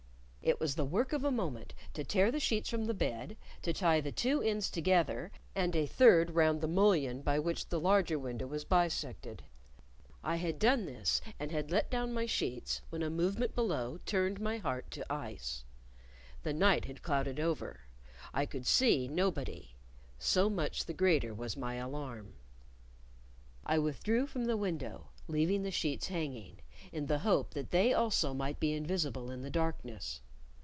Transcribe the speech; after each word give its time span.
It 0.43 0.59
was 0.59 0.73
the 0.73 0.83
work 0.85 1.13
of 1.13 1.23
a 1.23 1.29
moment 1.31 1.75
to 1.93 2.03
tear 2.03 2.31
the 2.31 2.39
sheets 2.39 2.67
from 2.67 2.85
the 2.85 2.95
bed, 2.95 3.37
to 3.61 3.71
tie 3.73 4.01
the 4.01 4.11
two 4.11 4.41
ends 4.41 4.71
together 4.71 5.31
and 5.55 5.75
a 5.75 5.85
third 5.85 6.31
round 6.31 6.61
the 6.61 6.67
mullion 6.67 7.21
by 7.21 7.37
which 7.37 7.67
the 7.69 7.79
larger 7.79 8.17
window 8.17 8.47
was 8.47 8.65
bisected. 8.65 9.43
I 10.23 10.37
had 10.37 10.57
done 10.57 10.87
this, 10.87 11.21
and 11.39 11.51
had 11.51 11.69
let 11.69 11.91
down 11.91 12.11
my 12.11 12.25
sheets, 12.25 12.81
when 12.89 13.03
a 13.03 13.09
movement 13.11 13.53
below 13.53 13.99
turned 14.07 14.41
my 14.41 14.57
heart 14.57 14.89
to 14.91 15.13
ice. 15.13 15.63
The 16.41 16.53
night 16.53 16.85
had 16.85 17.03
clouded 17.03 17.39
over. 17.39 17.81
I 18.33 18.47
could 18.47 18.65
see 18.65 19.07
nobody; 19.07 19.75
so 20.17 20.49
much 20.49 20.85
the 20.85 20.93
greater 20.93 21.35
was 21.35 21.55
my 21.55 21.75
alarm. 21.75 22.33
I 23.63 23.77
withdrew 23.77 24.25
from 24.25 24.45
the 24.45 24.57
window, 24.57 25.09
leaving 25.27 25.61
the 25.61 25.69
sheets 25.71 26.07
hanging, 26.07 26.57
in 26.91 27.05
the 27.05 27.19
hope 27.19 27.51
that 27.53 27.69
they 27.69 27.93
also 27.93 28.33
might 28.33 28.59
be 28.59 28.73
invisible 28.73 29.29
in 29.29 29.43
the 29.43 29.51
darkness. 29.51 30.19